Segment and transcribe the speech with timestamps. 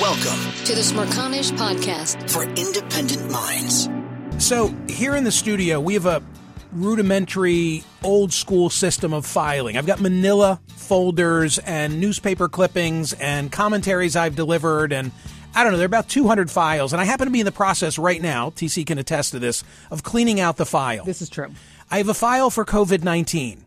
[0.00, 3.88] Welcome to the Smerconish Podcast for independent minds.
[4.36, 6.22] So, here in the studio, we have a
[6.70, 9.78] rudimentary old school system of filing.
[9.78, 15.12] I've got manila folders and newspaper clippings and commentaries I've delivered and
[15.54, 17.52] I don't know, there are about 200 files and I happen to be in the
[17.52, 21.06] process right now, TC can attest to this, of cleaning out the file.
[21.06, 21.48] This is true.
[21.90, 23.65] I have a file for COVID-19.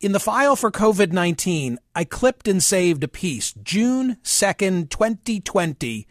[0.00, 6.06] In the file for COVID 19, I clipped and saved a piece, June 2nd, 2020.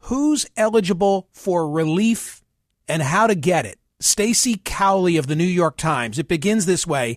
[0.00, 2.42] Who's eligible for relief
[2.86, 3.78] and how to get it?
[3.98, 6.18] Stacy Cowley of the New York Times.
[6.18, 7.16] It begins this way.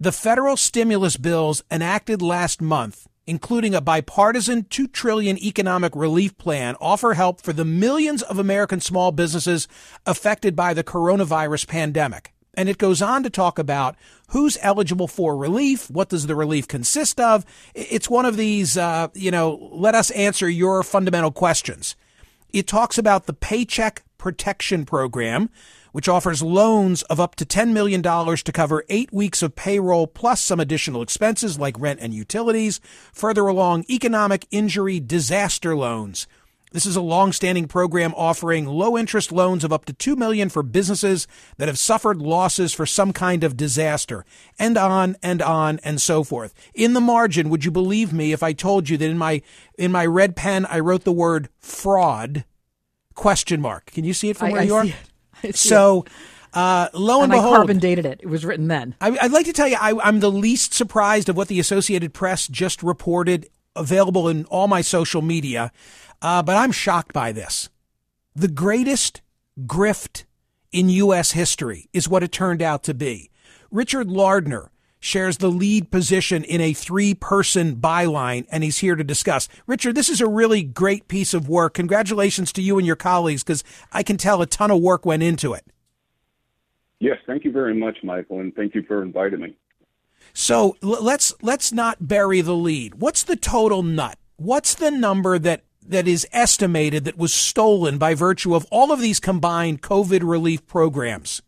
[0.00, 6.74] The federal stimulus bills enacted last month, including a bipartisan 2 trillion economic relief plan,
[6.80, 9.68] offer help for the millions of American small businesses
[10.06, 12.31] affected by the coronavirus pandemic.
[12.54, 13.96] And it goes on to talk about
[14.28, 17.46] who's eligible for relief, what does the relief consist of.
[17.74, 21.96] It's one of these, uh, you know, let us answer your fundamental questions.
[22.50, 25.48] It talks about the Paycheck Protection Program,
[25.92, 30.42] which offers loans of up to $10 million to cover eight weeks of payroll plus
[30.42, 32.80] some additional expenses like rent and utilities.
[33.14, 36.26] Further along, economic injury disaster loans
[36.72, 41.26] this is a long-standing program offering low-interest loans of up to 2 million for businesses
[41.58, 44.24] that have suffered losses for some kind of disaster.
[44.58, 46.54] And on and on and so forth.
[46.74, 49.42] In the margin, would you believe me if I told you that in my
[49.78, 52.44] in my red pen I wrote the word fraud
[53.14, 53.86] question mark.
[53.86, 54.86] Can you see it from I, where I you are?
[55.52, 56.04] so
[56.52, 58.20] uh, lo and, and behold, I carbon dated it.
[58.22, 58.94] It was written then.
[59.00, 62.12] I, would like to tell you, I, am the least surprised of what the Associated
[62.12, 65.72] Press just reported, available in all my social media.
[66.20, 67.68] Uh, but I'm shocked by this.
[68.34, 69.20] The greatest
[69.60, 70.24] grift
[70.70, 71.32] in U.S.
[71.32, 73.30] history is what it turned out to be.
[73.70, 79.04] Richard Lardner shares the lead position in a three person byline, and he's here to
[79.04, 79.48] discuss.
[79.66, 81.74] Richard, this is a really great piece of work.
[81.74, 85.22] Congratulations to you and your colleagues, because I can tell a ton of work went
[85.22, 85.64] into it.
[87.00, 89.56] Yes, thank you very much, Michael, and thank you for inviting me.
[90.34, 92.96] So let's let's not bury the lead.
[92.96, 94.18] What's the total nut?
[94.36, 99.00] What's the number that that is estimated that was stolen by virtue of all of
[99.00, 101.42] these combined COVID relief programs?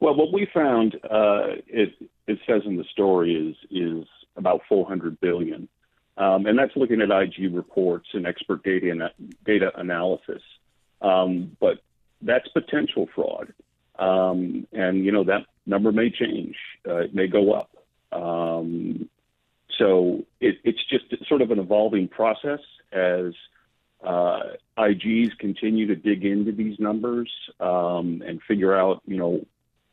[0.00, 1.94] Well, what we found, uh, it
[2.26, 5.68] it says in the story is is about 400 billion,
[6.16, 9.10] um, and that's looking at IG reports and expert data
[9.44, 10.42] data analysis.
[11.02, 11.82] Um, but
[12.22, 13.52] that's potential fraud,
[14.02, 16.56] um, and you know that number may change.
[16.86, 17.70] Uh, it may go up.
[18.12, 19.08] Um,
[19.78, 22.60] so it, it's just sort of an evolving process
[22.92, 23.32] as
[24.04, 24.40] uh,
[24.76, 27.30] IGs continue to dig into these numbers
[27.60, 29.46] um, and figure out, you know,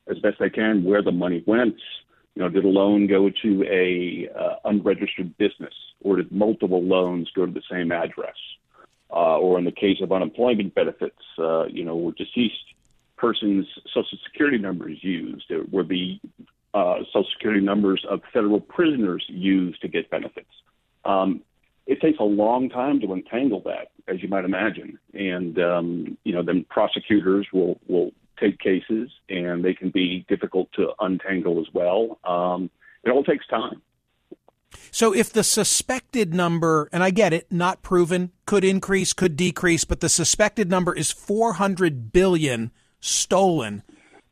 [0.09, 1.77] as best they can where the money went.
[2.35, 7.29] You know, did a loan go to a uh, unregistered business, or did multiple loans
[7.35, 8.35] go to the same address?
[9.11, 12.73] Uh, or in the case of unemployment benefits, uh, you know, were deceased
[13.19, 15.52] person's social security numbers used?
[15.72, 16.19] Were the
[16.74, 20.50] uh, social security numbers of federal prisoners used to get benefits?
[21.06, 21.42] Um,
[21.86, 25.00] it takes a long time to untangle that, as you might imagine.
[25.13, 30.72] And um, you know, then prosecutors will will take cases, and they can be difficult
[30.74, 32.19] to untangle as well.
[32.24, 32.69] Um,
[33.04, 33.81] it all takes time.
[34.92, 39.83] So, if the suspected number, and I get it, not proven, could increase, could decrease,
[39.83, 43.84] but the suspected number is 400 billion stolen.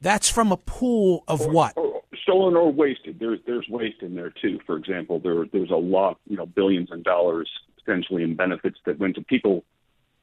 [0.02, 1.78] That's from a pool of or, what?
[1.78, 3.20] Or stolen or wasted.
[3.20, 4.60] There's there's waste in there too.
[4.66, 7.50] For example, there there's a lot, you know, billions of dollars
[7.84, 9.64] potentially in benefits that went to people,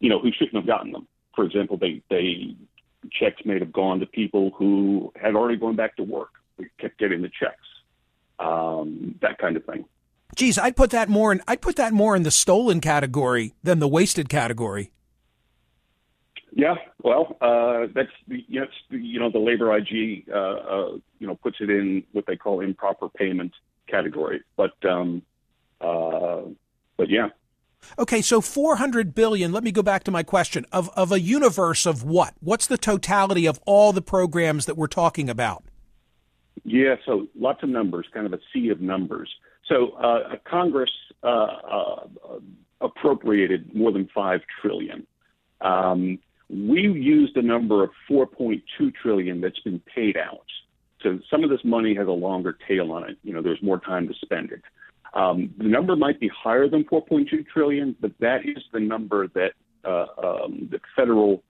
[0.01, 1.09] you know, who shouldn't have gotten them.
[1.35, 2.57] For example, they they
[3.11, 6.31] checks may have gone to people who had already gone back to work.
[6.57, 7.67] We kept getting the checks,
[8.39, 9.85] um, that kind of thing.
[10.37, 11.43] Geez, I'd put that more in.
[11.47, 14.91] I'd put that more in the stolen category than the wasted category.
[16.57, 21.35] Yeah, well, uh, that's the, yes, you know, the labor IG, uh, uh, you know,
[21.35, 23.53] puts it in what they call improper payment
[23.89, 24.41] category.
[24.57, 25.23] But, um,
[25.81, 26.43] uh,
[26.97, 27.31] but yeah.
[27.99, 29.51] Okay, so 400 billion.
[29.51, 32.35] Let me go back to my question of of a universe of what?
[32.41, 35.65] What's the totality of all the programs that we're talking about?
[36.65, 39.29] Yeah, so lots of numbers, kind of a sea of numbers.
[39.69, 40.91] So uh, Congress
[41.23, 42.07] uh, uh,
[42.81, 45.07] appropriated more than five trillion.
[45.61, 48.63] Um, we used a number of 4.2
[49.01, 50.47] trillion that's been paid out.
[51.03, 53.19] So some of this money has a longer tail on it.
[53.23, 54.63] You know, there's more time to spend it.
[55.15, 59.53] Um, the number might be higher than 4.2 trillion, but that is the number that
[59.85, 61.43] uh, um, the federal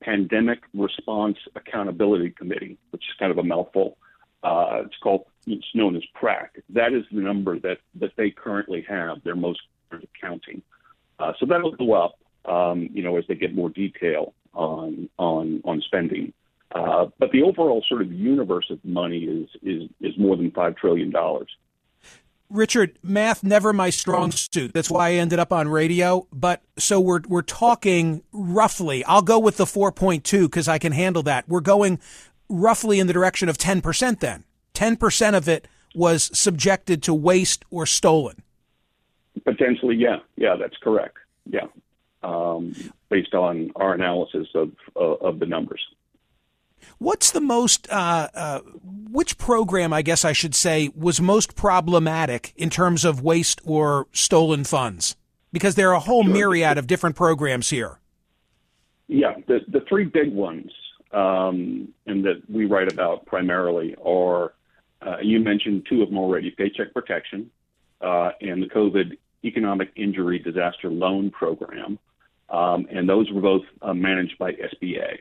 [0.00, 3.96] pandemic response accountability committee, which is kind of a mouthful,
[4.42, 6.62] uh, it's called it's known as PRAC.
[6.70, 9.22] That is the number that that they currently have.
[9.22, 9.60] Their most
[9.90, 10.62] accounting.
[11.18, 15.62] Uh, so that'll go up, um, you know, as they get more detail on on
[15.64, 16.32] on spending.
[16.74, 20.76] Uh, but the overall sort of universe of money is is is more than five
[20.76, 21.48] trillion dollars.
[22.50, 24.72] Richard, math never my strong suit.
[24.74, 26.26] That's why I ended up on radio.
[26.32, 29.04] But so we're we're talking roughly.
[29.04, 31.48] I'll go with the 4.2 because I can handle that.
[31.48, 31.98] We're going
[32.48, 34.44] roughly in the direction of 10% then.
[34.74, 38.42] 10% of it was subjected to waste or stolen.
[39.44, 40.18] Potentially, yeah.
[40.36, 41.16] Yeah, that's correct.
[41.46, 41.66] Yeah.
[42.24, 42.74] Um,
[43.10, 45.86] based on our analysis of, uh, of the numbers.
[46.98, 48.60] What's the most, uh, uh,
[49.10, 54.06] which program, I guess I should say, was most problematic in terms of waste or
[54.12, 55.16] stolen funds?
[55.52, 56.32] Because there are a whole sure.
[56.32, 58.00] myriad of different programs here.
[59.06, 60.72] Yeah, the, the three big ones
[61.12, 64.54] um, and that we write about primarily are
[65.02, 67.50] uh, you mentioned two of them already Paycheck Protection
[68.00, 71.98] uh, and the COVID Economic Injury Disaster Loan Program.
[72.48, 75.18] Um, and those were both uh, managed by SBA.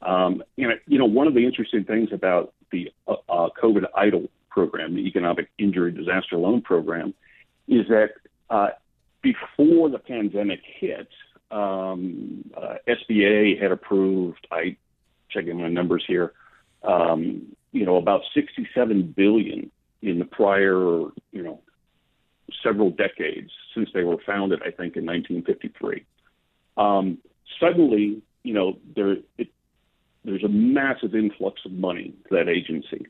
[0.00, 4.28] Um, and, you know, one of the interesting things about the uh, uh, COVID EIDL
[4.50, 7.14] program, the Economic Injury Disaster Loan Program,
[7.68, 8.10] is that
[8.50, 8.68] uh,
[9.22, 11.08] before the pandemic hit,
[11.50, 14.76] um, uh, SBA had approved, I
[15.30, 16.32] checking my numbers here,
[16.82, 19.70] um, you know, about 67 billion
[20.02, 20.80] in the prior,
[21.30, 21.60] you know,
[22.62, 26.04] several decades since they were founded, I think, in 1953.
[26.76, 27.18] Um,
[27.60, 29.48] suddenly, you know, there it,
[30.24, 33.06] there's a massive influx of money to that agency.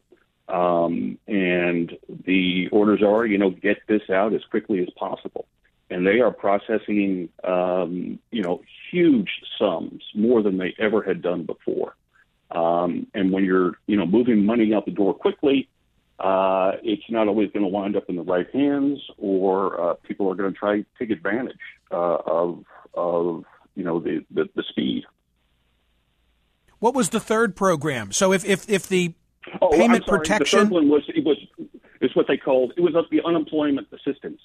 [0.48, 5.46] Um, and the orders are, you know, get this out as quickly as possible.
[5.90, 11.44] And they are processing, um, you know, huge sums, more than they ever had done
[11.44, 11.94] before.
[12.50, 15.68] Um, and when you're, you know, moving money out the door quickly,
[16.18, 20.30] uh, it's not always going to wind up in the right hands, or uh, people
[20.30, 21.56] are going to try to take advantage
[21.90, 23.44] uh, of, of,
[23.74, 25.04] you know, the, the, the speed.
[26.78, 28.12] What was the third program?
[28.12, 29.14] So if if, if the
[29.60, 31.36] oh, payment protection, the third one was it was
[32.00, 34.40] is what they called it was the unemployment assistance.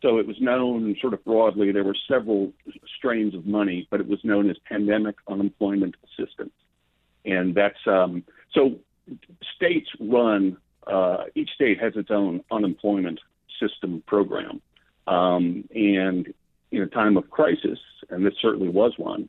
[0.00, 1.72] So it was known sort of broadly.
[1.72, 2.52] There were several
[2.96, 6.52] strains of money, but it was known as pandemic unemployment assistance
[7.24, 8.76] and that's um, so
[9.56, 10.56] states run.
[10.86, 13.18] Uh, each state has its own unemployment
[13.60, 14.60] system program,
[15.06, 16.32] um, and
[16.76, 17.78] in a time of crisis,
[18.10, 19.28] and this certainly was one,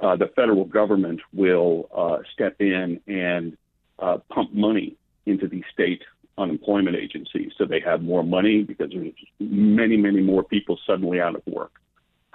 [0.00, 3.56] uh, the federal government will uh, step in and
[3.98, 6.02] uh, pump money into these state
[6.36, 11.36] unemployment agencies so they have more money because there's many, many more people suddenly out
[11.36, 11.70] of work.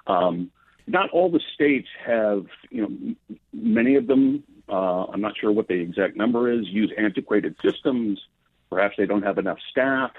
[0.08, 0.52] Um,
[0.88, 5.68] not all the states have, you know, many of them uh, I'm not sure what
[5.68, 8.20] the exact number is, use antiquated systems.
[8.70, 10.12] Perhaps they don't have enough staff.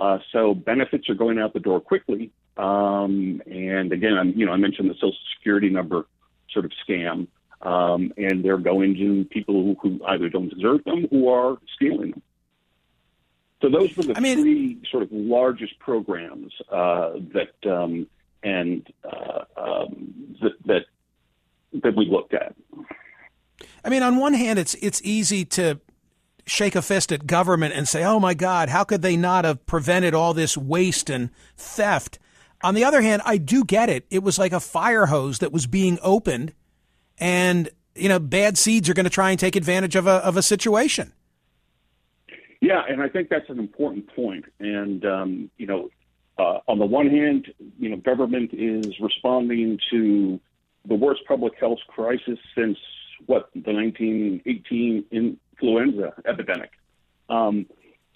[0.00, 2.30] Uh, so benefits are going out the door quickly.
[2.56, 6.06] Um, and again, I'm, you know, I mentioned the Social Security number
[6.50, 7.26] sort of scam,
[7.62, 12.12] um, and they're going to people who, who, either don't deserve them who are stealing
[12.12, 12.22] them.
[13.62, 18.06] So those were the I mean, three sort of largest programs uh, that um,
[18.42, 20.82] and uh, um, that, that
[21.82, 22.54] that we looked at.
[23.84, 25.80] I mean, on one hand, it's it's easy to
[26.46, 29.64] shake a fist at government and say, "Oh my God, how could they not have
[29.66, 32.18] prevented all this waste and theft?"
[32.62, 34.06] On the other hand, I do get it.
[34.10, 36.54] It was like a fire hose that was being opened,
[37.18, 40.36] and you know, bad seeds are going to try and take advantage of a of
[40.36, 41.12] a situation.
[42.60, 44.46] Yeah, and I think that's an important point.
[44.58, 45.90] And um, you know,
[46.38, 50.40] uh, on the one hand, you know, government is responding to
[50.86, 52.78] the worst public health crisis since
[53.26, 56.70] what the 1918 influenza epidemic.
[57.28, 57.66] Um,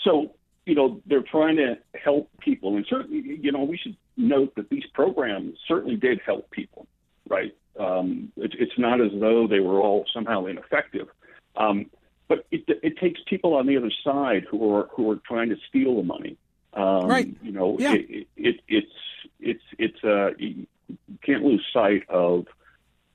[0.03, 0.35] so
[0.67, 4.69] you know, they're trying to help people, and certainly, you know, we should note that
[4.71, 6.87] these programs certainly did help people,
[7.29, 7.55] right?
[7.79, 11.09] Um, it, it's not as though they were all somehow ineffective,
[11.57, 11.87] um,
[12.29, 15.57] but it, it takes people on the other side who are who are trying to
[15.69, 16.37] steal the money.
[16.75, 17.35] Um, right.
[17.43, 17.95] You know, yeah.
[17.95, 18.93] it, it, it's
[19.41, 20.67] it's it's uh, you
[21.23, 22.47] can't lose sight of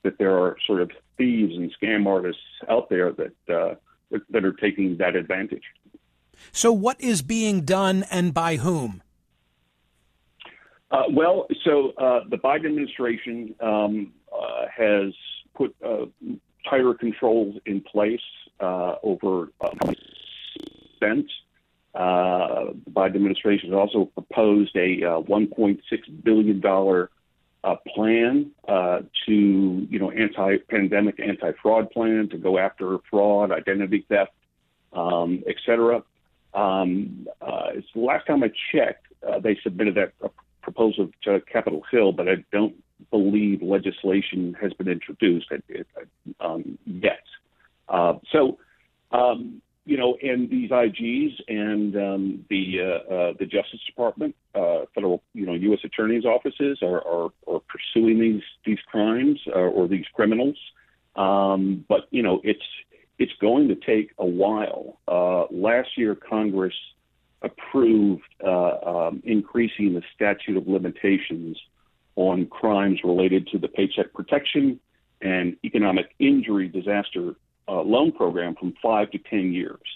[0.03, 3.75] that there are sort of thieves and scam artists out there that uh,
[4.29, 5.63] that are taking that advantage.
[6.51, 9.01] So, what is being done and by whom?
[10.91, 15.13] Uh, well, so uh, the Biden administration um, uh, has
[15.55, 16.05] put uh,
[16.69, 18.19] tighter controls in place
[18.59, 19.49] uh, over
[20.95, 21.25] spent.
[21.93, 25.79] Uh, the Biden administration has also proposed a $1.6
[26.23, 26.61] billion
[27.95, 28.51] plan
[29.25, 29.31] to,
[29.89, 34.31] you know, anti-pandemic, anti-fraud plan to go after fraud, identity theft,
[34.93, 36.03] um, et cetera.
[36.53, 40.13] Um, uh, it's the last time I checked, uh, they submitted that
[40.65, 42.75] proposal to Capitol Hill, but I don't
[43.11, 45.47] believe legislation has been introduced
[46.39, 47.23] um, yet.
[47.87, 48.57] Uh, so,
[49.11, 54.85] um, you know, and these IGs and um, the uh, uh, the Justice Department, uh,
[54.95, 55.79] federal, you know, U.S.
[55.83, 60.57] attorneys' offices are, are, are pursuing these these crimes or these criminals.
[61.15, 62.67] Um, but you know, it's
[63.19, 64.97] it's going to take a while.
[65.07, 66.73] Uh, last year, Congress
[67.45, 71.57] approved uh, um, increasing the statute of limitations
[72.15, 74.79] on crimes related to the Paycheck Protection
[75.21, 77.35] and Economic Injury Disaster
[77.67, 79.87] uh, Loan Program from five to ten years.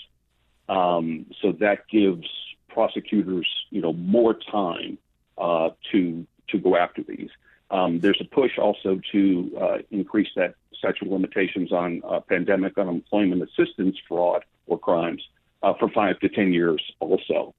[0.68, 2.28] Um, so that gives
[2.68, 4.98] prosecutors, you know, more time
[5.38, 7.30] uh, to to go after these.
[7.72, 12.78] Um, there's a push also to uh, increase that statute of limitations on uh, pandemic
[12.78, 15.22] unemployment assistance fraud or crimes
[15.64, 17.54] uh, for five to ten years also.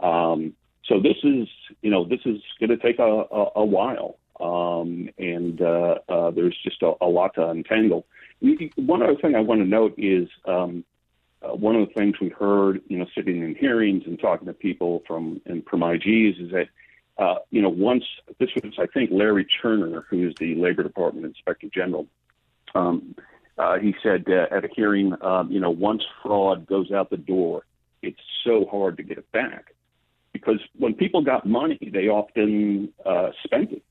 [0.00, 1.48] Um, so this is,
[1.82, 6.30] you know, this is going to take a, a, a while, um, and uh, uh,
[6.30, 8.06] there's just a, a, lot to untangle.
[8.76, 10.84] One other thing I want to note is um,
[11.42, 14.52] uh, one of the things we heard, you know, sitting in hearings and talking to
[14.52, 16.68] people from and from IGs is that
[17.18, 18.04] uh, you know, once
[18.38, 22.06] this was, I think, Larry Turner, who is the Labor Department Inspector General.
[23.58, 27.16] Uh, he said uh, at a hearing, um, you know, once fraud goes out the
[27.16, 27.64] door,
[28.02, 29.74] it's so hard to get it back
[30.32, 33.82] because when people got money, they often uh, spent it.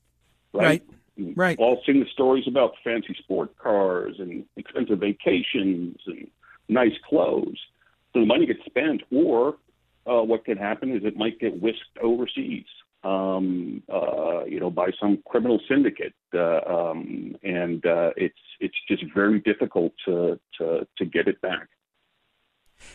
[0.52, 0.82] Right.
[1.18, 1.36] Right.
[1.36, 1.58] right.
[1.58, 6.28] All seen the stories about fancy sport cars and expensive vacations and
[6.68, 7.58] nice clothes.
[8.12, 9.56] So the money gets spent, or
[10.06, 12.66] uh, what can happen is it might get whisked overseas
[13.06, 19.02] um, uh, you know, by some criminal syndicate, uh, um, and uh, it's it's just
[19.14, 21.66] very difficult to to to get it back.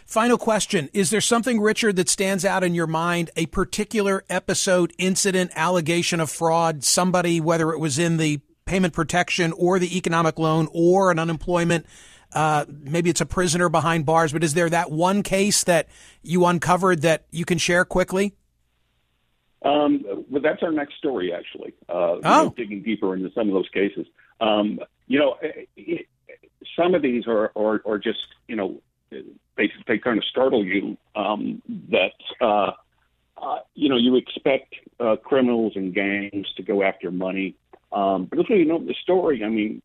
[0.05, 3.31] Final question: Is there something, Richard, that stands out in your mind?
[3.35, 6.83] A particular episode, incident, allegation of fraud?
[6.83, 11.85] Somebody, whether it was in the payment protection or the economic loan or an unemployment.
[12.33, 15.89] Uh, maybe it's a prisoner behind bars, but is there that one case that
[16.21, 18.33] you uncovered that you can share quickly?
[19.63, 21.74] Um, well, that's our next story, actually.
[21.88, 22.18] Uh, oh.
[22.18, 24.08] You know, digging deeper into some of those cases.
[24.39, 26.08] Um, you know, it,
[26.75, 30.98] some of these are, are, are just, you know, they, they kind of startle you
[31.15, 32.72] um, that, uh,
[33.38, 37.56] uh, you know, you expect uh, criminals and gangs to go after money.
[37.91, 39.82] Um, but if you know the story, I mean,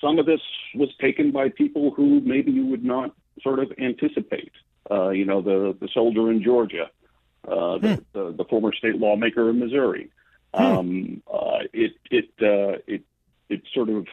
[0.00, 0.40] some of this
[0.74, 4.52] was taken by people who maybe you would not sort of anticipate.
[4.90, 6.90] Uh, you know, the, the soldier in Georgia
[7.46, 8.02] uh, the, hmm.
[8.12, 10.10] the, the, former state lawmaker in Missouri.
[10.54, 10.62] Hmm.
[10.62, 13.02] Um, uh, it it uh, it
[13.48, 14.06] it sort of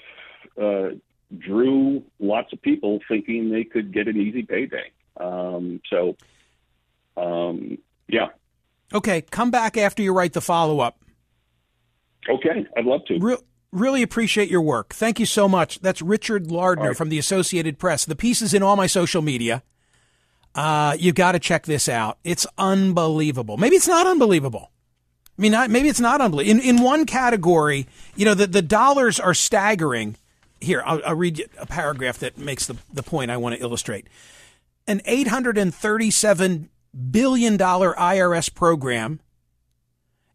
[0.59, 0.95] uh,
[1.37, 4.91] drew lots of people thinking they could get an easy payday.
[5.17, 6.15] Um, so,
[7.17, 8.29] um, yeah.
[8.93, 10.99] Okay, come back after you write the follow up.
[12.27, 13.19] Okay, I'd love to.
[13.19, 13.37] Re-
[13.71, 14.93] really appreciate your work.
[14.93, 15.79] Thank you so much.
[15.79, 16.97] That's Richard Lardner right.
[16.97, 18.05] from the Associated Press.
[18.05, 19.63] The piece is in all my social media.
[20.55, 22.17] Uh, you got to check this out.
[22.23, 23.57] It's unbelievable.
[23.57, 24.71] Maybe it's not unbelievable.
[25.37, 26.59] I mean, maybe it's not unbelievable.
[26.59, 30.17] In, in one category, you know, the, the dollars are staggering.
[30.59, 34.07] Here, I'll, I'll read a paragraph that makes the, the point I want to illustrate.
[34.85, 36.67] An $837
[37.11, 39.21] billion IRS program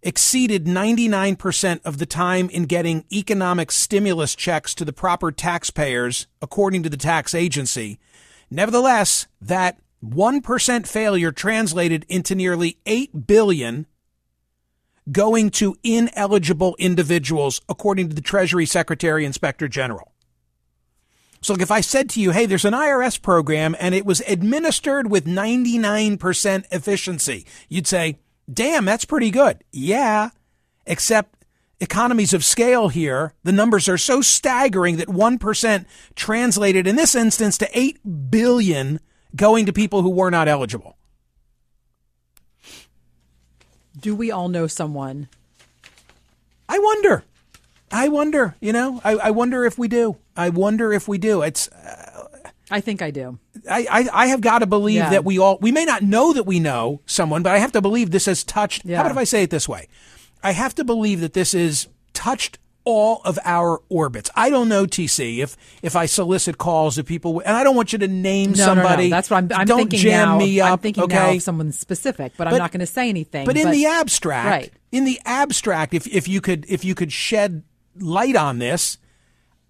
[0.03, 6.83] exceeded 99% of the time in getting economic stimulus checks to the proper taxpayers, according
[6.83, 7.99] to the tax agency.
[8.51, 13.87] Nevertheless, that 1% failure translated into nearly 8 billion
[15.11, 20.13] going to ineligible individuals according to the Treasury Secretary Inspector General.
[21.41, 25.11] So, if I said to you, hey, there's an IRS program and it was administered
[25.11, 28.19] with 99% efficiency, you'd say,
[28.51, 29.63] damn, that's pretty good.
[29.71, 30.31] Yeah,
[30.87, 31.45] except
[31.81, 35.85] economies of scale here, the numbers are so staggering that 1%
[36.15, 39.01] translated in this instance to 8 billion
[39.35, 40.97] going to people who were not eligible.
[44.01, 45.29] Do we all know someone?
[46.69, 47.25] I wonder.
[47.91, 50.17] I wonder, you know, I, I wonder if we do.
[50.37, 51.43] I wonder if we do.
[51.43, 51.69] It's.
[51.69, 52.29] Uh,
[52.71, 53.39] I think I do.
[53.71, 55.11] I, I, I have got to believe yeah.
[55.11, 57.81] that we all, we may not know that we know someone, but I have to
[57.81, 58.85] believe this has touched.
[58.85, 58.97] Yeah.
[58.97, 59.89] How about if I say it this way?
[60.43, 64.31] I have to believe that this is touched all of our orbits.
[64.35, 67.93] I don't know, TC, if if I solicit calls of people, and I don't want
[67.93, 69.05] you to name no, somebody.
[69.05, 69.17] No, no.
[69.17, 70.39] That's what I'm, I'm don't thinking jam now.
[70.39, 70.73] me up.
[70.73, 71.15] I'm thinking okay?
[71.15, 73.47] now of someone specific, but, but I'm not going to say anything.
[73.47, 74.73] But, but in the abstract, right.
[74.93, 77.63] in the abstract, if if you could if you could shed
[77.97, 78.99] light on this.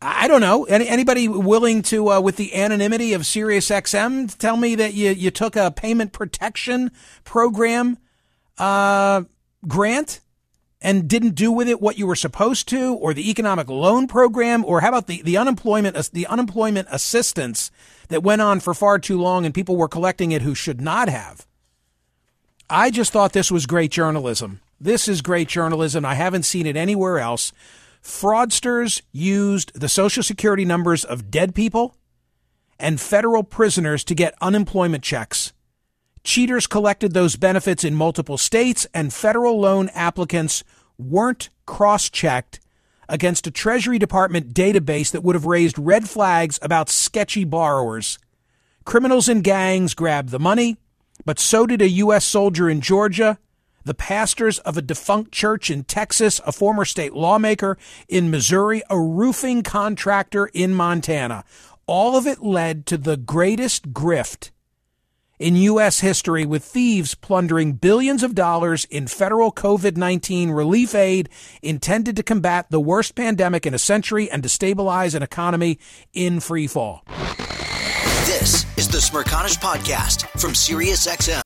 [0.07, 0.65] I don't know.
[0.65, 5.31] Any, anybody willing to, uh, with the anonymity of SiriusXM, tell me that you, you
[5.31, 6.91] took a payment protection
[7.25, 7.97] program
[8.59, 9.23] uh,
[9.67, 10.21] grant
[10.85, 14.63] and didn't do with it what you were supposed to, or the economic loan program,
[14.67, 17.71] or how about the, the unemployment the unemployment assistance
[18.09, 21.09] that went on for far too long and people were collecting it who should not
[21.09, 21.47] have.
[22.69, 24.61] I just thought this was great journalism.
[24.79, 26.05] This is great journalism.
[26.05, 27.53] I haven't seen it anywhere else.
[28.03, 31.97] Fraudsters used the social security numbers of dead people
[32.79, 35.54] and federal prisoners to get unemployment checks.
[36.25, 40.65] Cheaters collected those benefits in multiple states, and federal loan applicants
[40.99, 42.61] weren't cross checked
[43.09, 48.19] against a Treasury Department database that would have raised red flags about sketchy borrowers.
[48.87, 50.79] Criminals and gangs grabbed the money,
[51.27, 52.25] but so did a U.S.
[52.25, 53.39] soldier in Georgia
[53.85, 57.77] the pastors of a defunct church in Texas, a former state lawmaker
[58.09, 61.45] in Missouri, a roofing contractor in Montana.
[61.87, 64.51] All of it led to the greatest grift
[65.39, 66.01] in U.S.
[66.01, 71.29] history, with thieves plundering billions of dollars in federal COVID 19 relief aid
[71.63, 75.79] intended to combat the worst pandemic in a century and to stabilize an economy
[76.13, 77.05] in free fall.
[78.27, 81.43] This is the Smerconish Podcast from SiriusXM.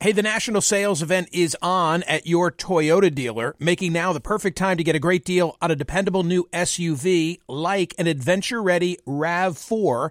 [0.00, 4.58] Hey, the national sales event is on at your Toyota dealer, making now the perfect
[4.58, 8.98] time to get a great deal on a dependable new SUV like an adventure ready
[9.06, 10.10] RAV4.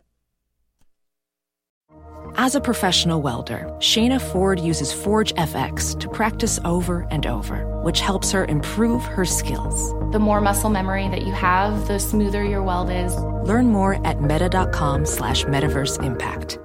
[2.35, 7.99] As a professional welder, Shayna Ford uses Forge FX to practice over and over, which
[7.99, 9.91] helps her improve her skills.
[10.13, 13.13] The more muscle memory that you have, the smoother your weld is.
[13.43, 16.57] Learn more at meta.com slash metaverse impact.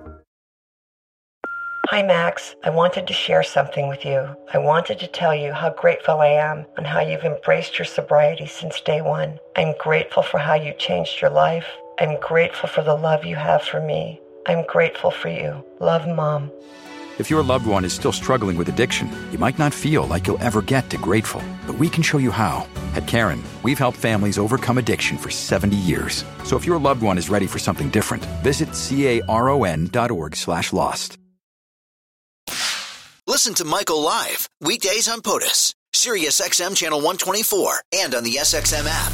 [1.89, 2.55] Hi, Max.
[2.65, 4.37] I wanted to share something with you.
[4.53, 8.47] I wanted to tell you how grateful I am and how you've embraced your sobriety
[8.47, 9.39] since day one.
[9.57, 11.67] I'm grateful for how you changed your life.
[11.99, 14.21] I'm grateful for the love you have for me.
[14.47, 15.65] I'm grateful for you.
[15.81, 16.51] Love, Mom.
[17.19, 20.41] If your loved one is still struggling with addiction, you might not feel like you'll
[20.41, 22.67] ever get to grateful, but we can show you how.
[22.95, 26.25] At Caron, we've helped families overcome addiction for 70 years.
[26.45, 28.69] So if your loved one is ready for something different, visit
[29.27, 31.19] caron.org slash lost.
[33.27, 38.87] Listen to Michael live, weekdays on POTUS, Sirius XM Channel 124, and on the SXM
[38.87, 39.13] app.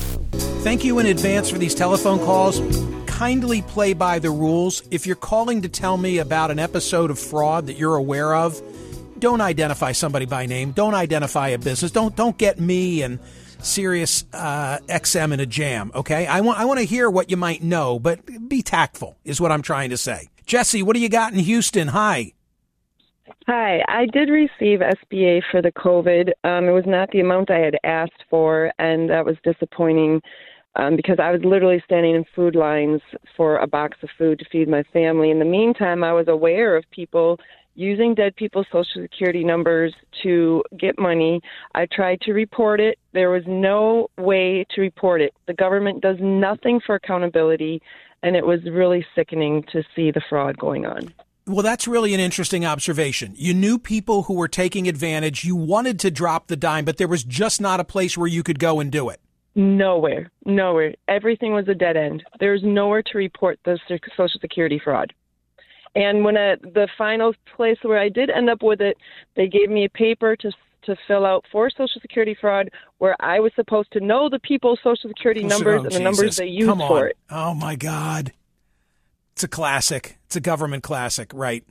[0.62, 2.60] Thank you in advance for these telephone calls
[3.22, 4.82] kindly play by the rules.
[4.90, 8.60] If you're calling to tell me about an episode of fraud that you're aware of,
[9.20, 10.72] don't identify somebody by name.
[10.72, 11.92] Don't identify a business.
[11.92, 13.20] Don't don't get me and
[13.60, 15.92] Sirius uh, XM in a jam.
[15.94, 19.40] Okay, I want I want to hear what you might know, but be tactful is
[19.40, 20.28] what I'm trying to say.
[20.44, 21.86] Jesse, what do you got in Houston?
[21.88, 22.32] Hi.
[23.46, 26.32] Hi, I did receive SBA for the COVID.
[26.42, 30.22] Um, it was not the amount I had asked for, and that was disappointing
[30.76, 33.00] um, because I was literally standing in food lines
[33.36, 35.30] for a box of food to feed my family.
[35.30, 37.38] In the meantime, I was aware of people
[37.74, 41.40] using dead people's social security numbers to get money.
[41.74, 42.98] I tried to report it.
[43.12, 45.32] There was no way to report it.
[45.46, 47.80] The government does nothing for accountability,
[48.22, 51.14] and it was really sickening to see the fraud going on.
[51.46, 53.32] Well, that's really an interesting observation.
[53.36, 55.44] You knew people who were taking advantage.
[55.44, 58.44] You wanted to drop the dime, but there was just not a place where you
[58.44, 59.20] could go and do it.
[59.54, 60.94] Nowhere, nowhere.
[61.08, 62.22] Everything was a dead end.
[62.40, 65.12] There's nowhere to report the Social Security fraud.
[65.94, 68.96] And when I, the final place where I did end up with it,
[69.36, 70.50] they gave me a paper to
[70.84, 74.80] to fill out for Social Security fraud, where I was supposed to know the people's
[74.82, 76.02] Social Security numbers oh, and the Jesus.
[76.02, 77.16] numbers they used for it.
[77.30, 78.32] Oh my God,
[79.32, 80.18] it's a classic.
[80.26, 81.64] It's a government classic, right?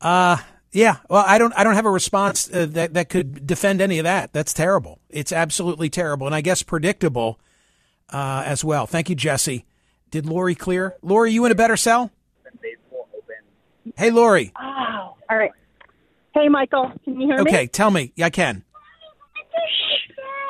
[0.00, 0.38] Uh
[0.72, 0.96] yeah.
[1.08, 1.52] Well, I don't.
[1.56, 4.32] I don't have a response uh, that that could defend any of that.
[4.32, 4.98] That's terrible.
[5.10, 7.38] It's absolutely terrible, and I guess predictable
[8.10, 8.86] uh, as well.
[8.86, 9.64] Thank you, Jesse.
[10.10, 10.96] Did Lori clear?
[11.02, 12.10] Lori, you in a better cell?
[13.96, 14.52] Hey, Lori.
[14.60, 15.50] Oh, all right.
[16.34, 17.50] Hey, Michael, can you hear me?
[17.50, 18.12] Okay, tell me.
[18.14, 18.64] Yeah, I can.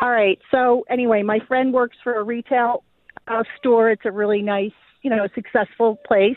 [0.00, 0.38] All right.
[0.50, 2.82] So anyway, my friend works for a retail
[3.28, 3.90] uh, store.
[3.90, 6.36] It's a really nice, you know, successful place.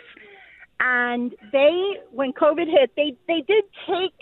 [0.80, 4.14] And they, when COVID hit, they they did take.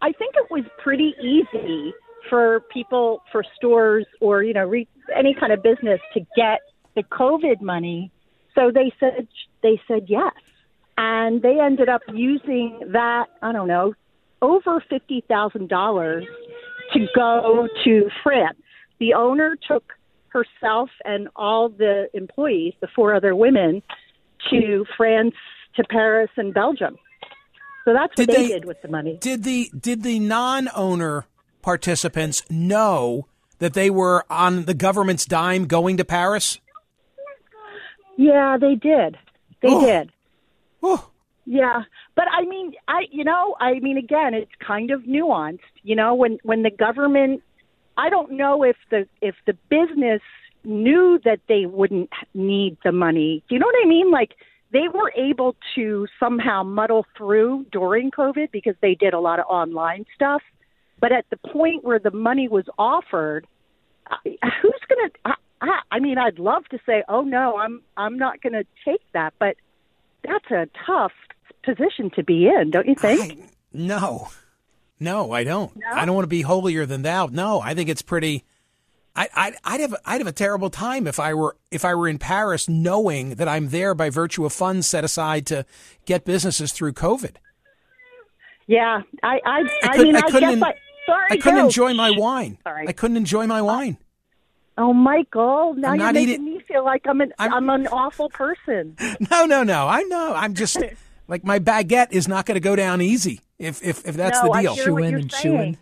[0.00, 1.92] I think it was pretty easy
[2.30, 6.60] for people, for stores, or you know, re, any kind of business to get
[6.94, 8.10] the COVID money.
[8.54, 9.28] So they said
[9.62, 10.32] they said yes,
[10.96, 13.26] and they ended up using that.
[13.42, 13.94] I don't know,
[14.40, 16.24] over fifty thousand dollars
[16.94, 18.58] to go to France.
[18.98, 19.92] The owner took
[20.28, 23.82] herself and all the employees, the four other women,
[24.50, 25.34] to France,
[25.78, 26.96] to Paris, and Belgium.
[27.84, 29.16] So that's what Did they, they- did with the money.
[29.20, 31.24] Did the did the non-owner
[31.62, 33.26] participants know
[33.58, 36.60] that they were on the government's dime going to Paris?
[38.16, 39.16] Yeah, they did.
[39.62, 39.84] They Oh.
[39.84, 40.10] did.
[41.50, 41.82] Yeah,
[42.14, 45.60] but I mean, I you know, I mean, again, it's kind of nuanced.
[45.82, 47.42] You know, when when the government,
[47.96, 50.20] I don't know if the if the business
[50.64, 53.42] knew that they wouldn't need the money.
[53.48, 54.10] Do you know what I mean?
[54.10, 54.32] Like
[54.72, 59.46] they were able to somehow muddle through during COVID because they did a lot of
[59.48, 60.42] online stuff.
[61.00, 63.46] But at the point where the money was offered,
[64.24, 65.36] who's going to?
[65.60, 69.02] I, I mean, I'd love to say, "Oh no, I'm I'm not going to take
[69.12, 69.56] that," but
[70.22, 71.12] that's a tough
[71.62, 73.50] position to be in, don't you think?
[73.72, 74.28] No,
[75.00, 75.72] no, I don't.
[75.92, 77.26] I don't want to be holier than thou.
[77.26, 78.44] No, I think it's pretty.
[79.18, 82.06] I, I, I'd have I'd have a terrible time if I were if I were
[82.08, 85.64] in Paris, knowing that I'm there by virtue of funds set aside to
[86.06, 87.36] get businesses through COVID.
[88.66, 90.74] Yeah, I I, I, could- mean, I I, couldn't guess en- I.
[91.06, 91.64] Sorry, I couldn't go.
[91.64, 92.58] enjoy my wine.
[92.62, 92.86] Sorry.
[92.86, 93.96] I couldn't enjoy my wine.
[94.76, 98.28] Oh, Michael, now I'm you're making eating- me feel like I'm an I'm, an awful
[98.28, 98.94] person.
[99.30, 99.88] No, no, no.
[99.88, 100.34] I know.
[100.36, 100.78] I'm just
[101.28, 104.50] like my baguette is not going to go down easy if if, if that's No,
[104.50, 104.74] the I deal.
[104.74, 105.78] hear what you're saying.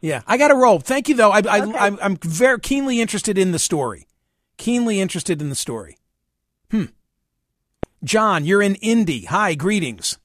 [0.00, 0.78] Yeah, I got to roll.
[0.78, 1.30] Thank you, though.
[1.30, 4.06] I, I, I'm, I'm very keenly interested in the story.
[4.56, 5.98] Keenly interested in the story.
[6.70, 6.86] Hmm.
[8.04, 9.24] John, you're in Indy.
[9.24, 10.18] Hi, greetings.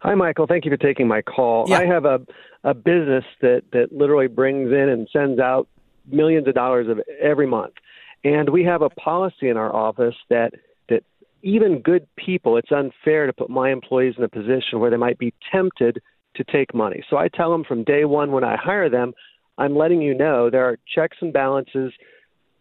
[0.00, 0.46] Hi, Michael.
[0.46, 1.66] Thank you for taking my call.
[1.68, 1.78] Yeah.
[1.78, 2.20] I have a,
[2.62, 5.68] a business that, that literally brings in and sends out
[6.06, 7.74] millions of dollars of every month.
[8.22, 10.52] And we have a policy in our office that,
[10.88, 11.04] that
[11.42, 15.18] even good people, it's unfair to put my employees in a position where they might
[15.18, 16.00] be tempted
[16.36, 17.04] to take money.
[17.08, 19.12] So I tell them from day one when I hire them,
[19.58, 21.92] I'm letting you know there are checks and balances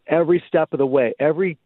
[0.08, 1.14] every step of the way.
[1.20, 1.58] Every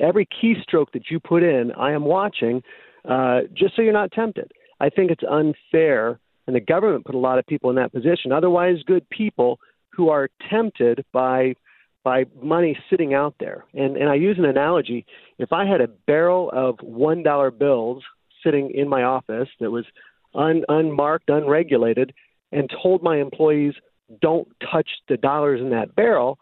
[0.00, 2.62] every keystroke that you put in, I am watching,
[3.08, 4.52] uh, just so you're not tempted.
[4.78, 8.32] I think it's unfair, and the government put a lot of people in that position.
[8.32, 9.58] Otherwise, good people
[9.90, 11.54] who are tempted by
[12.02, 13.64] by money sitting out there.
[13.74, 15.04] And and I use an analogy:
[15.38, 18.02] if I had a barrel of one dollar bills
[18.42, 19.84] sitting in my office that was
[20.34, 22.12] un, unmarked, unregulated,
[22.52, 23.74] and told my employees
[24.20, 26.38] don't touch the dollars in that barrel,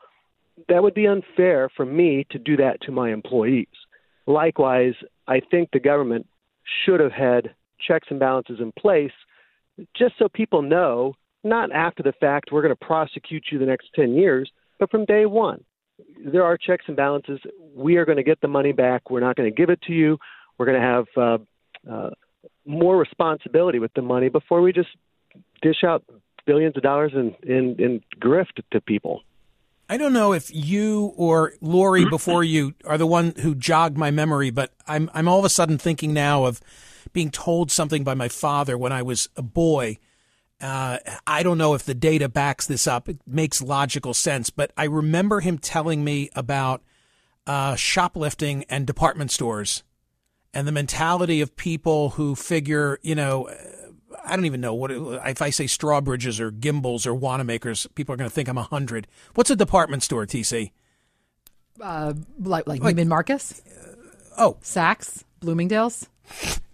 [0.69, 3.67] that would be unfair for me to do that to my employees.
[4.27, 4.95] Likewise,
[5.27, 6.27] I think the government
[6.85, 7.55] should have had
[7.87, 9.13] checks and balances in place
[9.97, 13.89] just so people know, not after the fact, we're going to prosecute you the next
[13.95, 15.65] 10 years, but from day one.
[16.25, 17.41] There are checks and balances.
[17.75, 19.11] We are going to get the money back.
[19.11, 20.19] We're not going to give it to you.
[20.57, 22.11] We're going to have uh, uh,
[22.69, 24.91] more responsibility with the money before we just
[25.63, 26.05] dish out
[26.47, 29.23] billions of dollars in, in, in grift to people.
[29.89, 34.11] I don't know if you or Lori before you are the one who jogged my
[34.11, 36.61] memory, but I'm I'm all of a sudden thinking now of
[37.13, 39.99] being told something by my father when I was a boy.
[40.61, 43.09] Uh, I don't know if the data backs this up.
[43.09, 46.83] It makes logical sense, but I remember him telling me about
[47.47, 49.85] uh, shoplifting and department stores
[50.55, 53.49] and the mentality of people who figure, you know,
[54.25, 58.13] I don't even know what it, if I say Strawbridges or Gimbels or Wanamakers, people
[58.15, 59.07] are going to think I'm a hundred.
[59.35, 60.73] What's a department store, TC?
[61.81, 63.63] Uh, like like Neiman Marcus.
[64.37, 66.09] oh, Saks, Bloomingdale's.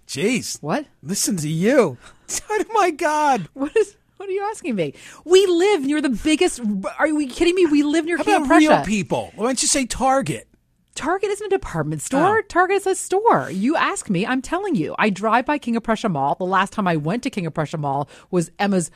[0.07, 0.87] Jeez, what?
[1.03, 1.99] Listen to you.
[2.51, 3.97] oh my God, what is?
[4.17, 4.95] What are you asking me?
[5.25, 6.61] We live near the biggest.
[6.99, 7.67] Are you kidding me?
[7.67, 8.69] We live near How about Prussia.
[8.69, 9.33] real people?
[9.35, 10.49] Why don't you say Target?
[10.95, 12.05] Target isn't a department oh.
[12.05, 12.39] store.
[12.39, 12.43] Oh.
[12.43, 13.51] Target is a store.
[13.51, 14.95] You ask me, I'm telling you.
[14.99, 16.37] I drive by King of Prussia Mall.
[16.37, 18.91] The last time I went to King of Prussia Mall was Emma's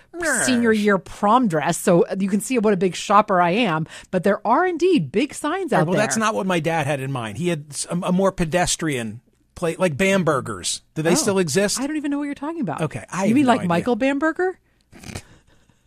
[0.45, 1.77] senior year prom dress.
[1.79, 3.87] So you can see what a big shopper I am.
[4.11, 5.93] But there are indeed big signs out well, there.
[5.93, 7.39] Well, that's not what my dad had in mind.
[7.39, 9.21] He had a, a more pedestrian
[9.57, 10.83] plate, like Bambergers.
[10.95, 11.17] Do they Oh.
[11.17, 11.81] still exist?
[11.81, 12.81] I don't even know what you're talking about.
[12.81, 13.69] Okay, I you mean no like idea.
[13.69, 14.59] Michael Bamberger?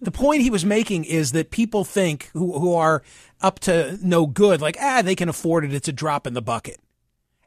[0.01, 3.03] The point he was making is that people think who who are
[3.41, 5.73] up to no good, like ah, they can afford it.
[5.73, 6.79] It's a drop in the bucket.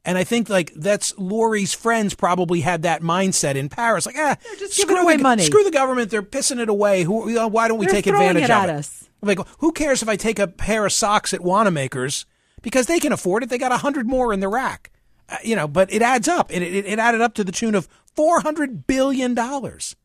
[0.06, 4.36] And I think like that's Lori's friends probably had that mindset in Paris, like ah,
[4.58, 5.42] just screw giving away the, money.
[5.44, 7.02] Screw the government, they're pissing it away.
[7.02, 8.70] Who, you know, why don't we They're take advantage it of it?
[8.70, 9.08] us.
[9.22, 12.26] Like, who cares if I take a pair of socks at Wanamaker's
[12.60, 13.48] because they can afford it?
[13.48, 14.90] They got a hundred more in the rack,
[15.30, 15.66] uh, you know.
[15.66, 16.52] But it adds up.
[16.52, 19.96] It, it it added up to the tune of four hundred billion dollars.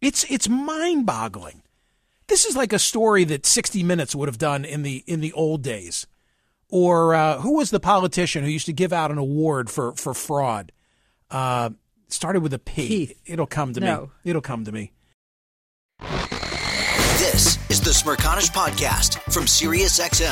[0.00, 1.61] It's it's mind boggling.
[2.32, 5.34] This is like a story that 60 Minutes would have done in the in the
[5.34, 6.06] old days.
[6.70, 10.14] Or uh, who was the politician who used to give out an award for for
[10.14, 10.72] fraud?
[11.30, 11.70] Uh,
[12.08, 12.88] started with a P.
[12.88, 13.20] Keith.
[13.26, 14.00] It'll come to No.
[14.24, 14.30] me.
[14.30, 14.92] It'll come to me.
[17.18, 20.31] This is the Smerconish Podcast from SiriusXM.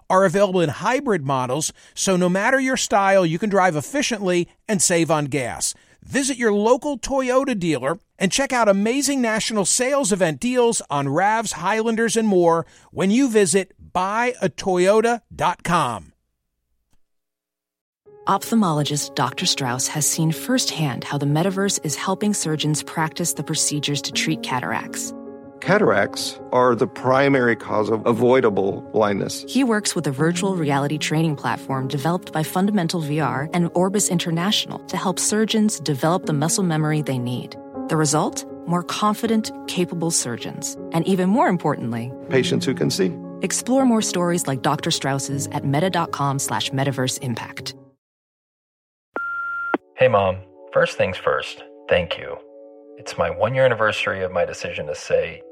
[0.11, 4.81] are available in hybrid models, so no matter your style, you can drive efficiently and
[4.81, 5.73] save on gas.
[6.03, 11.53] Visit your local Toyota dealer and check out amazing national sales event deals on RAVs,
[11.53, 16.13] Highlanders, and more when you visit buyatoyota.com.
[18.27, 19.47] Ophthalmologist Dr.
[19.47, 24.43] Strauss has seen firsthand how the metaverse is helping surgeons practice the procedures to treat
[24.43, 25.13] cataracts.
[25.61, 29.45] Cataracts are the primary cause of avoidable blindness.
[29.47, 34.79] He works with a virtual reality training platform developed by Fundamental VR and Orbis International
[34.87, 37.55] to help surgeons develop the muscle memory they need.
[37.89, 38.43] The result?
[38.65, 40.77] More confident, capable surgeons.
[40.93, 43.15] And even more importantly, Patients who can see.
[43.43, 44.89] explore more stories like Dr.
[44.89, 47.75] Strauss's at meta.com slash metaverse impact.
[49.95, 50.37] Hey, Mom.
[50.73, 52.37] First things first, thank you.
[52.97, 55.41] It's my one year anniversary of my decision to say,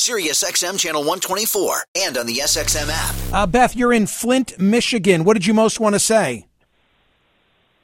[0.00, 3.14] SiriusXM channel 124, and on the SXM app.
[3.34, 5.24] Uh, Beth, you're in Flint, Michigan.
[5.24, 6.46] What did you most want to say?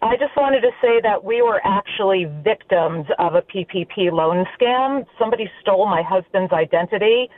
[0.01, 5.05] I just wanted to say that we were actually victims of a PPP loan scam.
[5.19, 7.29] Somebody stole my husband's identity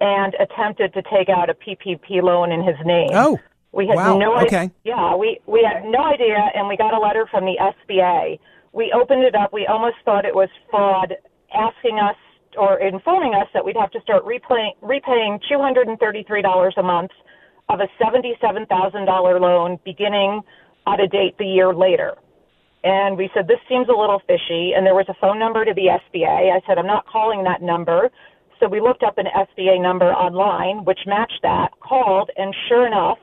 [0.00, 3.10] and attempted to take out a PPP loan in his name.
[3.12, 3.38] Oh,
[3.72, 4.56] we had wow, no okay.
[4.56, 4.70] idea.
[4.84, 8.38] Yeah, we we had no idea, and we got a letter from the SBA.
[8.72, 9.52] We opened it up.
[9.52, 11.14] We almost thought it was fraud,
[11.54, 12.16] asking us
[12.58, 16.42] or informing us that we'd have to start repaying repaying two hundred and thirty three
[16.42, 17.10] dollars a month
[17.68, 20.40] of a seventy seven thousand dollar loan beginning
[20.86, 22.14] at a date the year later.
[22.84, 24.72] And we said, this seems a little fishy.
[24.74, 26.50] And there was a phone number to the SBA.
[26.50, 28.10] I said, I'm not calling that number.
[28.58, 33.18] So we looked up an SBA number online, which matched that, called, and sure enough,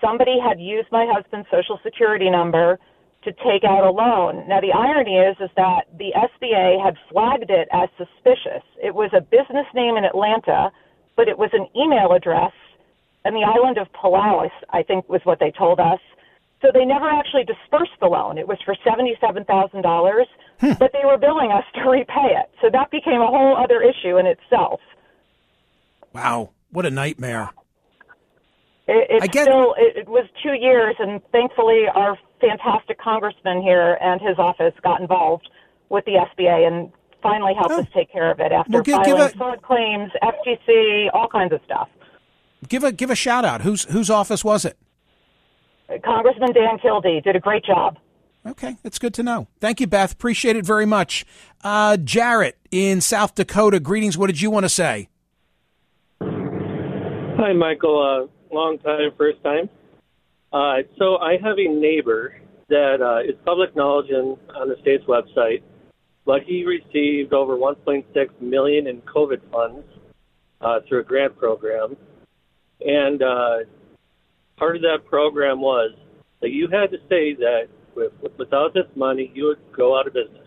[0.00, 2.78] somebody had used my husband's social security number
[3.26, 4.46] to take out a loan.
[4.48, 8.62] Now the irony is is that the SBA had flagged it as suspicious.
[8.82, 10.70] It was a business name in Atlanta,
[11.16, 12.54] but it was an email address
[13.26, 15.98] in the island of Palawas, I think was what they told us.
[16.62, 18.38] So they never actually dispersed the loan.
[18.38, 20.26] It was for seventy-seven thousand dollars,
[20.60, 20.72] hmm.
[20.78, 22.48] but they were billing us to repay it.
[22.62, 24.80] So that became a whole other issue in itself.
[26.14, 27.50] Wow, what a nightmare.
[28.88, 33.98] It, I get- still it, it was two years, and thankfully our fantastic congressman here
[34.00, 35.48] and his office got involved
[35.88, 36.90] with the SBA and
[37.22, 40.10] finally helped us take care of it after Well, give- give filing a- fraud claims,
[40.22, 41.88] FTC, all kinds of stuff.
[42.68, 43.60] Give a give a shout out.
[43.62, 44.76] Whose whose office was it?
[46.04, 47.96] Congressman Dan Kildee did a great job.
[48.46, 49.46] Okay, that's good to know.
[49.60, 50.12] Thank you, Beth.
[50.12, 51.24] Appreciate it very much.
[51.64, 53.78] Uh, Jarrett in South Dakota.
[53.80, 54.16] Greetings.
[54.16, 55.08] What did you want to say?
[56.22, 58.28] Hi, Michael.
[58.50, 59.68] Uh, long time, first time.
[60.52, 62.34] Uh, so I have a neighbor
[62.68, 65.62] that uh, is public knowledge in, on the state's website,
[66.24, 68.04] but he received over 1.6
[68.40, 69.86] million in COVID funds
[70.60, 71.96] uh, through a grant program,
[72.80, 73.56] and uh,
[74.56, 75.94] part of that program was
[76.40, 80.14] that you had to say that with, without this money you would go out of
[80.14, 80.46] business.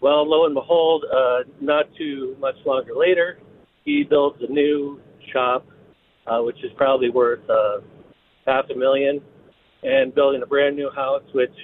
[0.00, 3.38] Well, lo and behold, uh, not too much longer later,
[3.84, 5.00] he builds a new
[5.32, 5.66] shop,
[6.26, 7.80] uh, which is probably worth uh,
[8.46, 9.20] half a million,
[9.82, 11.54] and building a brand new house, which,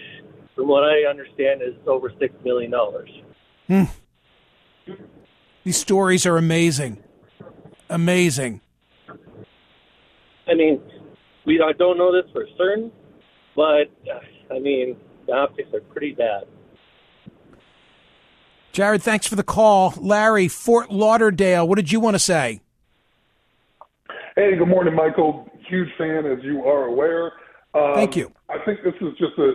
[0.55, 3.11] from what I understand, is over six million dollars.
[3.67, 3.85] Hmm.
[5.65, 7.03] These stories are amazing.
[7.91, 8.61] Amazing.
[10.49, 10.81] I mean,
[11.45, 12.93] we I don't know this for certain,
[13.55, 16.45] but uh, I mean, the optics are pretty bad.
[18.73, 19.95] Jared, thanks for the call.
[19.99, 21.67] Larry, Fort Lauderdale.
[21.67, 22.61] What did you want to say?
[24.37, 25.51] Hey, good morning, Michael.
[25.69, 27.33] Huge fan, as you are aware.
[27.75, 28.33] Um, Thank you.
[28.49, 29.53] I think this is just a,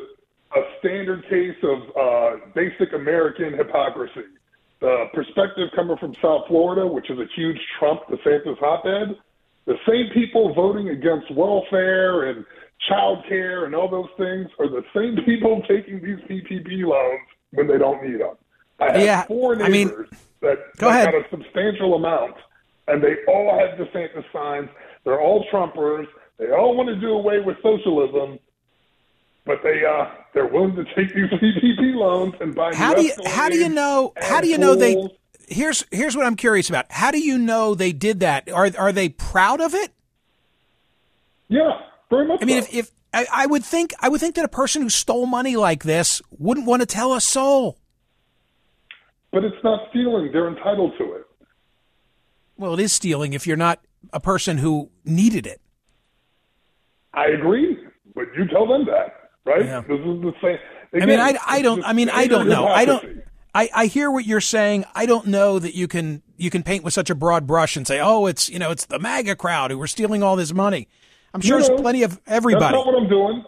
[0.57, 4.25] a standard case of uh, basic American hypocrisy.
[4.81, 9.15] The perspective coming from South Florida, which is a huge Trump DeSantis hotbed,
[9.65, 12.43] the same people voting against welfare and
[12.89, 17.21] child care and all those things are the same people taking these PPP loans
[17.51, 18.35] when they don't need them.
[18.79, 20.09] I have Yeah, four I mean- neighbors
[20.41, 21.11] that, Go that ahead.
[21.11, 22.33] got a substantial amount,
[22.87, 24.67] and they all have DeSantis signs.
[25.03, 26.05] They're all Trumpers.
[26.37, 28.39] They all want to do away with socialism,
[29.45, 32.73] but they uh, they're willing to take these PPP loans and buy.
[32.73, 34.95] How do you how do you know how do you know they.
[35.47, 36.85] Here's here's what I'm curious about.
[36.91, 38.49] How do you know they did that?
[38.49, 39.91] Are are they proud of it?
[41.49, 42.41] Yeah, very much.
[42.41, 42.69] I mean, so.
[42.69, 45.57] if, if I, I would think I would think that a person who stole money
[45.57, 47.77] like this wouldn't want to tell a soul.
[49.31, 50.31] But it's not stealing.
[50.31, 51.25] They're entitled to it.
[52.57, 53.79] Well, it is stealing if you're not
[54.13, 55.61] a person who needed it.
[57.13, 57.77] I agree,
[58.15, 59.63] but you tell them that, right?
[59.87, 60.57] This is the same.
[61.01, 61.83] I mean, I, I don't.
[61.83, 62.67] I mean, I don't know.
[62.67, 63.23] I don't.
[63.53, 64.85] I, I hear what you're saying.
[64.95, 67.85] I don't know that you can you can paint with such a broad brush and
[67.85, 70.87] say, oh, it's you know, it's the MAGA crowd who are stealing all this money.
[71.33, 72.75] I'm sure No, there's plenty of everybody.
[72.75, 73.43] That's not what I'm doing.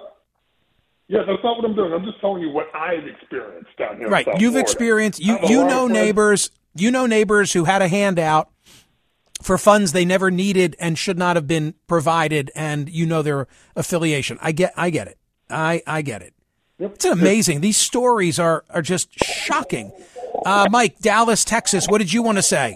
[1.07, 1.93] Yeah, that's not what I'm doing.
[1.93, 4.09] I'm just telling you what I've experienced down here.
[4.09, 4.25] Right.
[4.25, 4.59] You've Florida.
[4.59, 8.49] experienced you you know friends- neighbors you know neighbors who had a handout
[9.43, 13.47] for funds they never needed and should not have been provided and you know their
[13.75, 14.39] affiliation.
[14.41, 15.17] I get I get it.
[15.49, 16.33] I I get it.
[16.79, 17.61] It's amazing.
[17.61, 19.91] These stories are are just shocking.
[20.45, 22.75] Uh, Mike, Dallas, Texas, what did you want to say?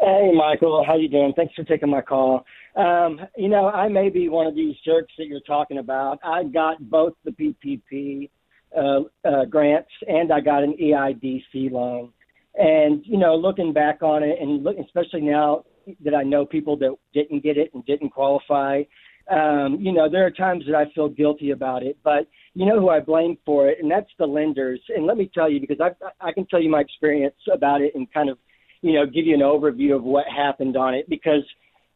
[0.00, 1.32] Hey, Michael, how you doing?
[1.36, 2.44] Thanks for taking my call.
[2.74, 6.18] Um, you know, I may be one of these jerks that you're talking about.
[6.22, 8.30] I got both the PPP
[8.76, 12.12] uh, uh, grants and I got an EIDL loan.
[12.58, 15.64] And you know, looking back on it, and look, especially now
[16.04, 18.82] that I know people that didn't get it and didn't qualify,
[19.30, 21.96] um, you know, there are times that I feel guilty about it.
[22.04, 24.80] But you know who I blame for it, and that's the lenders.
[24.94, 25.90] And let me tell you, because I
[26.20, 28.38] I can tell you my experience about it and kind of
[28.80, 31.42] you know, give you an overview of what happened on it because,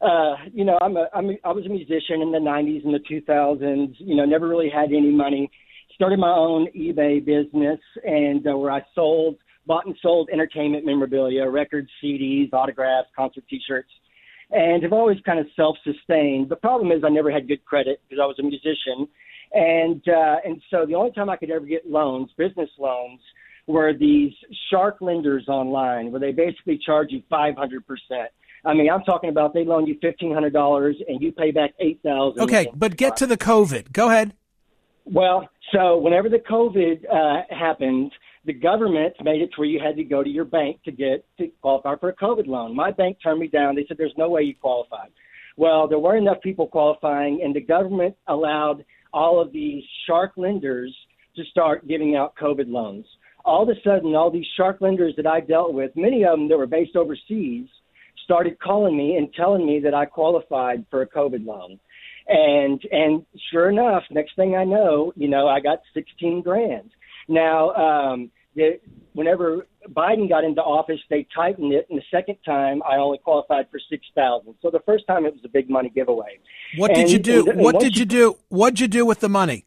[0.00, 2.94] uh, you know, I'm a, I'm a, I was a musician in the 90s and
[2.94, 5.50] the 2000s, you know, never really had any money.
[5.94, 11.48] Started my own eBay business and uh, where I sold, bought and sold entertainment memorabilia,
[11.48, 13.90] records, CDs, autographs, concert t-shirts,
[14.50, 16.48] and have always kind of self-sustained.
[16.48, 19.08] The problem is I never had good credit because I was a musician.
[19.52, 23.20] And, uh, and so the only time I could ever get loans, business loans,
[23.66, 24.32] were these
[24.70, 27.80] shark lenders online where they basically charge you 500%.
[28.64, 32.68] I mean, I'm talking about they loan you $1,500 and you pay back 8000 Okay,
[32.74, 33.92] but get to the COVID.
[33.92, 34.34] Go ahead.
[35.04, 38.12] Well, so whenever the COVID uh, happened,
[38.44, 41.24] the government made it to where you had to go to your bank to get
[41.38, 42.74] to qualify for a COVID loan.
[42.74, 43.74] My bank turned me down.
[43.74, 45.06] They said there's no way you qualify.
[45.56, 50.94] Well, there weren't enough people qualifying, and the government allowed all of these shark lenders
[51.36, 53.06] to start giving out COVID loans.
[53.44, 56.48] All of a sudden, all these shark lenders that I dealt with, many of them
[56.48, 57.66] that were based overseas,
[58.24, 61.78] started calling me and telling me that I qualified for a COVID loan.
[62.28, 66.90] And and sure enough, next thing I know, you know, I got 16 grand.
[67.28, 68.80] Now, um, that
[69.14, 73.66] whenever Biden got into office, they tightened it, and the second time I only qualified
[73.70, 74.54] for six thousand.
[74.60, 76.38] So the first time it was a big money giveaway.
[76.76, 77.40] What And- did you do?
[77.40, 78.36] and- and what did you do?
[78.48, 79.64] What'd you do with the money?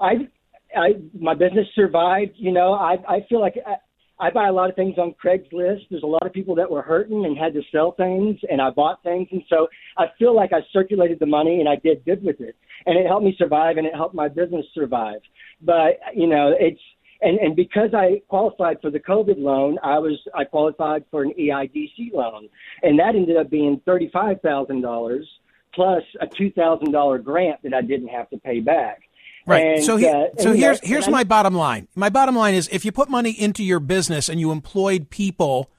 [0.00, 0.28] I,
[0.76, 2.32] I, my business survived.
[2.36, 3.76] You know, I, I feel like I,
[4.20, 5.82] I buy a lot of things on Craigslist.
[5.90, 8.70] There's a lot of people that were hurting and had to sell things, and I
[8.70, 12.22] bought things, and so I feel like I circulated the money and I did good
[12.22, 12.56] with it,
[12.86, 15.20] and it helped me survive and it helped my business survive.
[15.60, 16.80] But you know, it's
[17.20, 21.32] and and because I qualified for the COVID loan, I was I qualified for an
[21.38, 22.48] EIDL loan,
[22.82, 25.26] and that ended up being thirty five thousand dollars
[25.74, 29.02] plus a two thousand dollar grant that I didn't have to pay back.
[29.46, 29.64] Right.
[29.76, 31.88] And, so he, uh, so know, here's here's my bottom line.
[31.94, 35.70] My bottom line is if you put money into your business and you employed people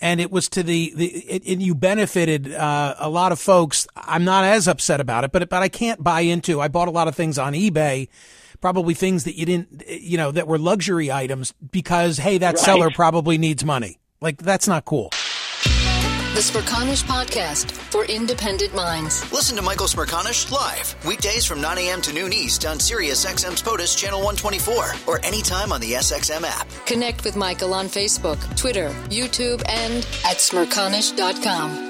[0.00, 3.86] and it was to the, the it, and you benefited uh, a lot of folks,
[3.94, 6.60] I'm not as upset about it, but but I can't buy into.
[6.60, 8.08] I bought a lot of things on eBay,
[8.60, 12.58] probably things that you didn't you know that were luxury items because hey, that Right.
[12.64, 13.98] seller probably needs money.
[14.20, 15.10] Like that's not cool.
[16.34, 19.30] The Smerconish Podcast for independent minds.
[19.32, 22.00] Listen to Michael Smerconish live weekdays from 9 a.m.
[22.02, 26.68] to noon East on Sirius XM's POTUS Channel 124 or anytime on the SXM app.
[26.86, 31.89] Connect with Michael on Facebook, Twitter, YouTube, and at smerconish.com.